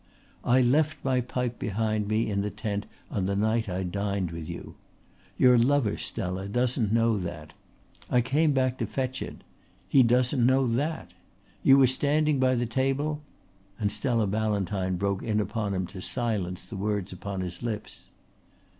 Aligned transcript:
"I 0.43 0.61
left 0.61 0.97
my 1.05 1.21
pipe 1.21 1.59
behind 1.59 2.07
me 2.07 2.27
in 2.27 2.41
the 2.41 2.49
tent 2.49 2.87
on 3.11 3.27
the 3.27 3.35
night 3.35 3.69
I 3.69 3.83
dined 3.83 4.31
with 4.31 4.49
you. 4.49 4.73
Your 5.37 5.59
lover, 5.59 5.95
Stella, 5.95 6.47
doesn't 6.47 6.91
know 6.91 7.19
that. 7.19 7.53
I 8.09 8.21
came 8.21 8.51
back 8.51 8.79
to 8.79 8.87
fetch 8.87 9.21
it. 9.21 9.43
He 9.87 10.01
doesn't 10.01 10.43
know 10.43 10.65
that. 10.65 11.11
You 11.61 11.77
were 11.77 11.85
standing 11.85 12.39
by 12.39 12.55
the 12.55 12.65
table" 12.65 13.21
and 13.79 13.91
Stella 13.91 14.25
Ballantyne 14.25 14.95
broke 14.95 15.21
in 15.21 15.39
upon 15.39 15.75
him 15.75 15.85
to 15.93 16.01
silence 16.01 16.65
the 16.65 16.77
words 16.77 17.13
upon 17.13 17.41
his 17.41 17.61
lips. 17.61 18.09